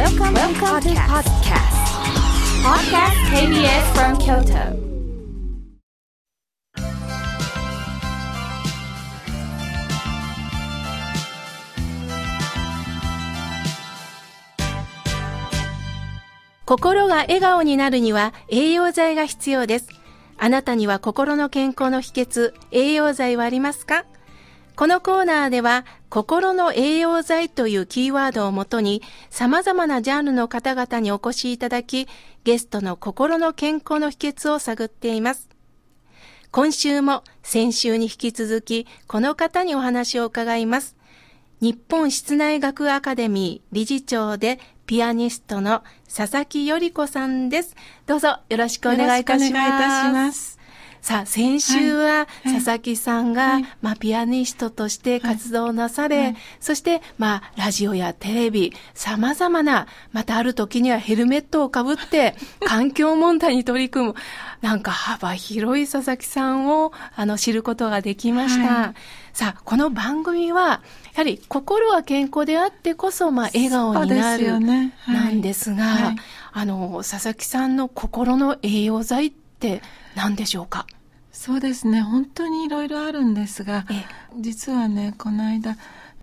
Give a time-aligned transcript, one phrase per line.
[0.00, 1.76] Welcome, Welcome to podcast.
[2.64, 4.80] Podcast KBS from Kyoto.
[16.64, 19.88] 心が笑顔になるには栄養剤が必要です。
[20.38, 24.06] あなたには心の健康の秘訣、栄養剤はありますか
[24.80, 32.08] このコーナーでは、心の栄養剤というキーワードをもとに、様々なジャンルの方々にお越しいただき、
[32.44, 35.50] ゲストの心の健康の秘訣を探っています。
[36.50, 40.96] 今週も先週に引き続き、この方にお話を伺います。
[41.60, 47.76] 日本室内学アカデミー理事長でピアニストの佐々木より子さんです。
[48.06, 50.59] どうぞよろしくお願いいたします。
[51.02, 62.34] さあ、先週は佐々木さんが、はい、まあ、ピアニストとして活動なされ、はい、そして、まあ、ラジオやテレビ、様々な、またある時にはヘルメットをかぶって、
[62.66, 64.14] 環境問題に取り組む、
[64.60, 68.74] なんか幅広い佐々木さんを、あの、知ることができました。
[68.74, 68.94] はい、
[69.32, 70.80] さあ、この番組は、や
[71.16, 76.14] はり心は健康であってこそ、まあ、笑顔になる、ね、なんですが、
[76.52, 79.82] あの、佐々木さんの心の栄養剤って
[80.22, 80.86] 何でしょうか？
[81.32, 82.02] そうですね。
[82.02, 83.86] 本当にいろいろあるんですが
[84.38, 85.76] 実はねこの間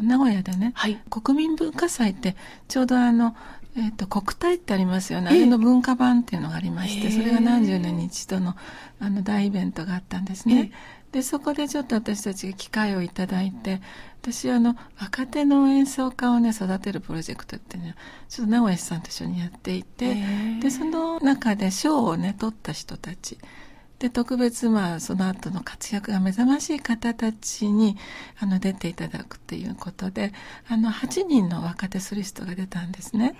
[0.00, 2.34] 名古屋でね、はい、国民文化祭って
[2.66, 3.36] ちょうどあの
[3.76, 8.54] えーと、国体ってありますよね、あれの文化版っていうのがありまして、それが何十年に一度の
[9.00, 10.70] あの大イベントがあったんですね。
[11.10, 13.80] でそこでちょっと私たちが機会をいただいて
[14.22, 17.96] 私はあの若手の演奏家をね育てるプロジェクトってね
[18.28, 20.16] ちょっと名古屋さんと一緒にやっていて
[20.60, 23.38] でその中で賞をね取った人たち
[24.04, 27.96] で特別まあその後の活躍が目覚ましい方たちに
[28.38, 30.34] あの出ていただくっていうことで
[30.68, 33.34] あの8人の若手ソリストが出たんですね。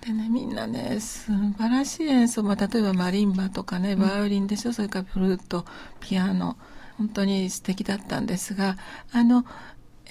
[0.00, 5.64] でねみんなね素晴らしい演奏、まあ、例えばマリンバとかねバイオリンでしょ、うん、それからフルート
[5.98, 6.56] ピアノ。
[6.96, 8.76] 本当に素敵だったんですが
[9.12, 9.44] あの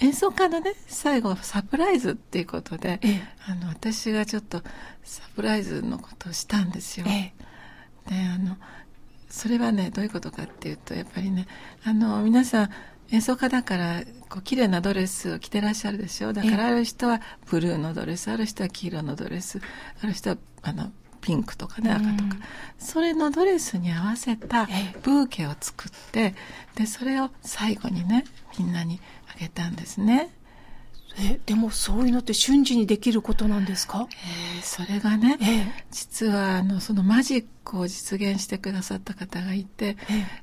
[0.00, 4.60] 演奏家のね最後サプライズっていうことで、ええ、あの私がちょっと
[5.02, 7.06] サプライズのことをしたんですよ。
[7.08, 8.41] ええ、であの
[9.32, 11.46] それはねどういうことかっていうとやっぱりね
[11.84, 12.70] あの皆さん
[13.10, 16.34] 演奏家だからこう綺麗なドレスを着てらっしゃるでしょ？
[16.34, 19.60] だからある人はブルーのドレスある人は黄色のドレス
[20.02, 22.36] ある人はあのピンクとかね赤とか、
[22.78, 24.66] それのドレスに合わせた
[25.02, 26.34] ブーケを作って
[26.74, 28.24] でそれを最後にね
[28.58, 29.00] みんなに
[29.34, 30.30] あげたんですね。
[31.18, 34.08] えでもそういうのって瞬時にできることなんですか、
[34.56, 39.96] えー、それがね、えー、実はあのそのマジックを実現してくださった方がいて、えー、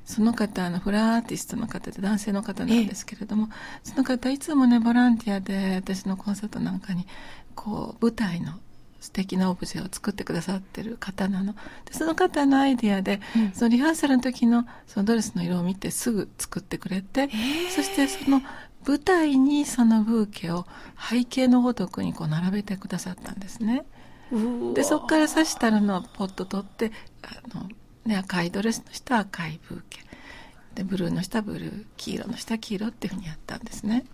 [0.04, 3.48] その方あのフラーアーティストの方で男性の方なんですけれども、
[3.82, 7.06] その方いつもねボランティアで私のコンサートなんかに
[7.54, 8.52] こう舞台の
[9.00, 11.54] 素敵なオブジェを作ってくださってる方なの。
[11.86, 17.30] でその方のアイディアで、うん、そのリハーサルの時のそのドレスの色を見てすぐ作ってくれて、
[17.74, 18.42] そしてその
[18.86, 20.66] 舞台にそのブーケを
[20.98, 23.84] 背景のごとくにこう並べてくださったんですね。
[24.74, 26.92] でそこから刺したるのをポッと取って
[27.22, 27.68] あの、
[28.04, 30.00] ね、赤いドレスの人は赤いブーケ
[30.74, 34.04] でブルーの人はブルー黄色の人は黄色っていうふうにやったんですね。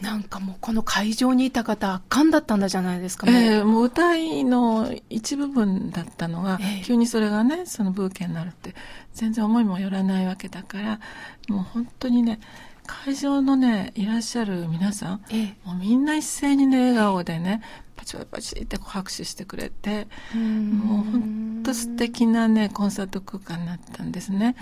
[0.00, 8.74] なんかもうこの会場にいた方圧巻だったんだじゃないですか、ね、えー、もう歌いの一部分だったのが、えー、急にそれがねそのブーケになるって
[9.12, 11.00] 全然思いもよらないわけだから
[11.48, 12.40] もう本当にね
[12.86, 17.62] 会場のねいらっしゃる皆さん、えもうみんな一斉にね笑顔でね
[17.96, 24.56] パチパチパチって拍手してくれてもう本当素敵なねコンサート空間になったんですね。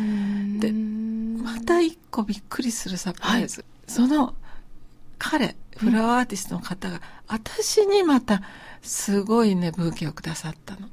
[0.59, 4.34] でまた一個びっくりするサプライズ、はい、その
[5.19, 8.43] 彼フラワーアーティストの方が、私にまた
[8.83, 10.89] すごいねブーケをくださったの。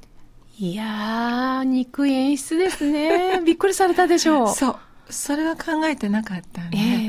[0.58, 3.40] いやー憎い演出ですね。
[3.44, 4.48] びっくりされたでしょう。
[4.54, 4.76] そう。
[5.10, 6.99] それは考えてなかったんで、えー、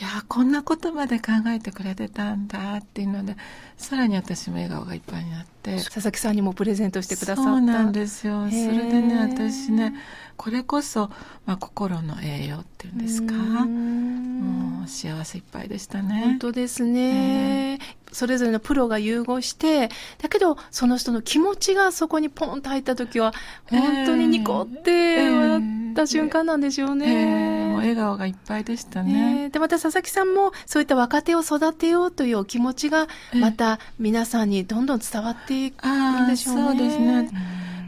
[0.00, 3.36] いやこんなことまで考えてくれてたんだっていうので
[3.76, 7.42] さらに私も笑顔がいっぱいになって佐々木さんにもプレゼントしてくださった。
[7.44, 9.94] そうなんですよ、それでね私ね
[10.38, 11.10] これこそ、
[11.44, 13.34] まあ、心の栄養っていうんですか？
[13.34, 16.22] もう幸せいっぱいでしたね。
[16.24, 17.78] 本当ですね、
[18.12, 23.34] それぞれのプロが融合してだけどその人の気持ちがそこにポンと入った時は
[23.66, 25.60] 本当にニコって笑
[25.92, 29.46] った瞬間なんでしょうね、笑顔がいっぱいでしたね、え。
[29.46, 37.30] ー、でまた佐々木さんもそういった若手を育てようというお気持ちがまた皆さんにどんどん伝わっていくんでしょうね、そうですね。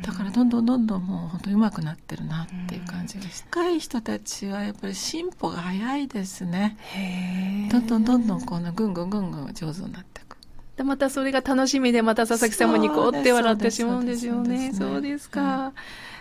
[0.04, 3.46] だからどんどんどんどんもう本当に上手くなってるなっていう感じがして。
[3.50, 6.76] 若い人たちはやっぱり進歩が早いですね。
[7.70, 10.36] どんどんどんどんこうぐんぐんぐんぐん上手になっていく。
[10.76, 14.72] でまたそれが楽しみで、また佐々木さんもニコって笑ってしまうんですよね。
[14.74, 15.72] そうですか。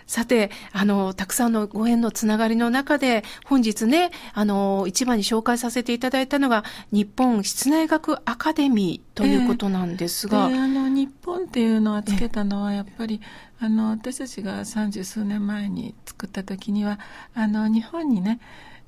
[0.08, 10.50] さて、あの、たくさんのご縁のつながりの中で、本日ね、あの、一番に紹介させていただいたのが、日本室内学アカデミーということなんですが。
[10.50, 13.22] えー、あの、日本っていうのはつけたのは、やっぱり、
[13.60, 17.00] あの、私たちが三十数年前に作った時には、
[17.34, 18.40] あの、日本にね、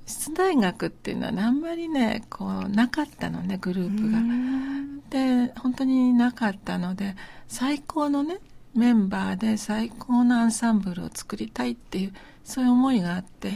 [0.05, 4.19] 室内学っていうのはあんまりねこうなかったのねグループが。
[5.09, 7.15] で本当になかったので
[7.47, 8.39] 最高のね
[8.75, 12.13] メンバーで最高のアンサンブルを作りたいっていう
[12.43, 13.51] そういう思いがあって。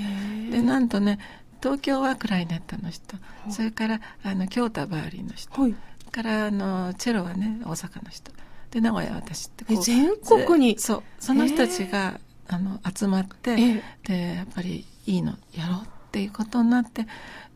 [0.52, 1.20] でなんとね
[1.62, 3.18] 東京はクラリネットの人。
[3.50, 5.76] それからあの京都はバーリーの人、はい、
[6.12, 8.32] からあのチェロはね大阪の人。
[8.72, 10.80] で名古屋は私って全国に？
[10.80, 11.04] そう。
[11.20, 17.06] その人たちがあの集まってでやっぱりいいのやろうっていうことになって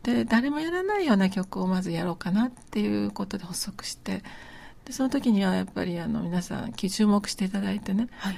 [0.03, 4.21] で誰もやらないような曲をまずやろうかなっていうことで発足して
[4.85, 8.37] でその時にはやっぱりあの皆さん注目していただいてね、はい、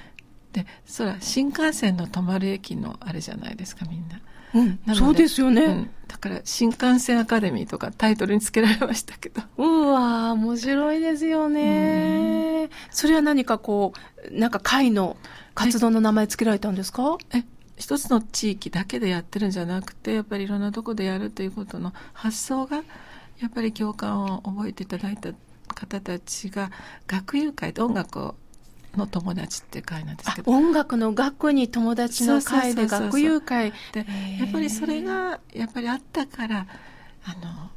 [0.54, 4.20] でそれは新幹線の止まる駅のあれじゃないですかみんな。
[4.54, 9.42] うん、そうですよね、うん、だから新幹線アカデミーとかタイトルにつけられましたけど。
[9.58, 12.70] うわ面白いですよね。
[12.90, 13.92] それは何かこ
[14.32, 15.18] うなんか会の
[15.56, 17.18] 活動の名前つけられたんですか？
[17.34, 17.44] え
[17.76, 22.78] 一つの地域だけでやってるんじゃなくてやっぱりいろんなとこでやるということの発想が
[23.40, 25.32] やっぱり共感を覚えていただいた
[25.76, 26.72] 方たちが
[27.06, 28.36] 学友会で音楽を
[28.98, 30.52] の友達っていう会なんですけど。
[30.52, 33.74] 音楽の学に友達の会で学友会。
[33.92, 34.06] で
[34.40, 36.68] やっぱりそれがやっぱりあったから
[37.26, 37.72] あの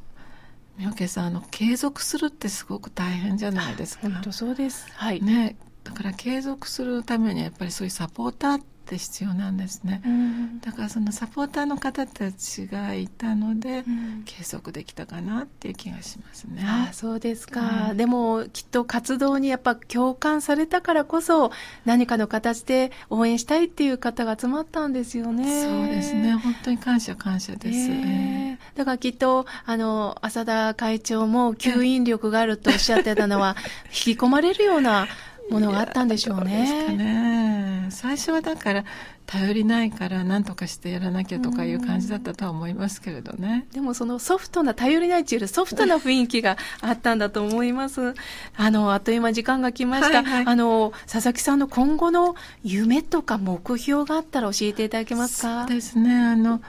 [0.77, 4.09] 妙慶さんあの継続するってすごく大変じゃないですか。
[4.09, 4.87] 本当そうです。
[4.93, 5.21] はい。
[5.21, 16.63] ねだから継続するためにはやっぱりそういうサポーターって必要なんですね、うん、だからそのサポーターの方たちがいたので、うん、継続できたかなっていう気がしますね。
[16.65, 21.51] あそうですか、うん、でもきっと活動にやっぱ共感されたからこそ
[21.85, 25.63] 何かの形で応援したいっていう方が集まったんですよね。
[25.63, 26.33] そうですね。
[26.33, 28.57] 本当に感謝感謝です、え。
[28.73, 33.55] ー、だからきっとあの浅田会長も吸引力があるとおっしゃってたのは
[33.85, 35.07] 引き込まれるような
[35.49, 36.87] ものがあったんでしょうね。
[36.89, 38.85] うね最初はだから
[39.25, 43.67] 頼りないから何とかしてやらなきゃとかいう感じだったとは思いますけれどね。
[43.71, 48.15] でもそのソフトな頼りないっていうよりソフトな雰囲気があったんだと思います。
[48.57, 50.23] あの、あっという間時間が来ました。
[50.23, 55.67] はいはい、あの、佐々木さんの今後の夢とか目標があったら教えていただけますか？
[55.67, 56.15] そうですね。
[56.15, 56.61] あの、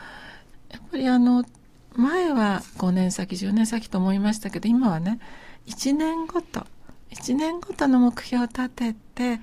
[0.70, 1.44] やっぱりあの、
[1.96, 5.18] 前は5年先、10年先と思いましたけど、今はね、
[5.66, 6.66] 1年ごと、
[7.12, 9.40] 1年ごとの目標を立てて、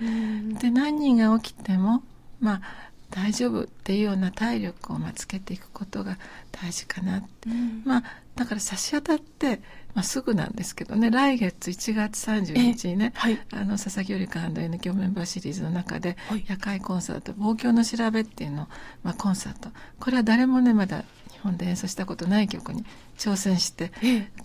[0.59, 2.03] で何人が起きても
[2.39, 2.61] まあ
[3.09, 6.17] 大丈夫っていうような体力をまあつけていくことが
[6.51, 8.03] 大事かなって、うん、まあ
[8.35, 9.61] だから差し当たって、
[9.95, 11.09] まあ、すぐなんですけどね。
[11.09, 16.17] 来月1月30日にね、はい、あの佐々木よりか &N 教メンバーシリーズの中で、
[16.47, 18.67] 夜会コンサート「望郷の調べ」っていうの
[19.03, 19.69] まあ、コンサート。
[19.99, 22.85] これは誰もねまだ日本で演奏したことない曲に
[23.17, 23.91] 挑戦して、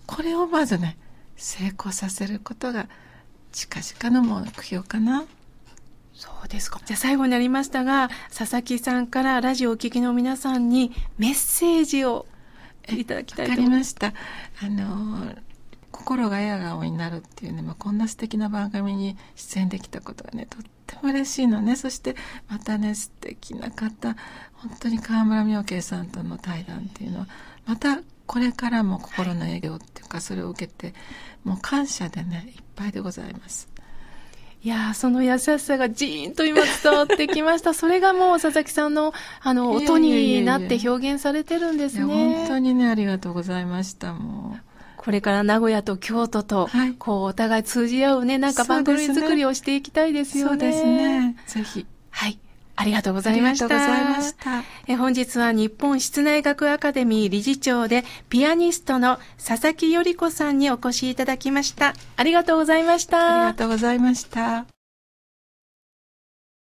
[0.06, 0.96] これをまずね
[1.36, 2.88] 成功させることが
[3.52, 5.24] 近々の目標かな。
[6.14, 6.80] そうですか。
[6.84, 12.26] じゃあ最後になりましたが、佐々木さんからラジオをお聞きの皆さんにメッセージを
[12.88, 14.08] いただきたいと思いました。
[14.62, 15.34] あの、
[15.90, 21.76] 心が笑顔になるっていうね、まあ、こんな素敵な番組に出演できたことがね、とっても嬉しいのね。
[21.76, 22.16] そして
[22.48, 24.16] またね、素敵な方、
[24.54, 27.28] 本当に河村明慶さんとの対談っていうのは、
[27.66, 28.00] また
[28.32, 30.94] これからも心の営業っていうか、それを受けて、
[31.44, 33.68] もう感謝でね、いっぱいでございます。
[34.64, 37.74] いやその優しさがじーんと今伝わってきました。
[37.74, 39.12] それがもう佐々木さんの、
[39.42, 42.04] あの、音になって表現されてるんですね。
[42.04, 44.60] 本当にね、ありがとうございました、もう。
[44.96, 50.48] これから名古屋と京都と、はい、こう、お互い通じ合うね、なんか番組作りをしていきたいですよね。
[50.52, 51.36] そうですね。
[51.48, 51.86] ぜひ。
[52.74, 52.84] はい。
[52.84, 53.66] ありがとうございました。
[53.66, 54.62] ありがとうございました。
[54.86, 61.94] え本日は日本室内学アカデミー理事長でピアニストの佐々木より子さんにお越しいただきました。
[62.16, 63.46] ありがとうございました。
[63.46, 64.71] ありがとうございました。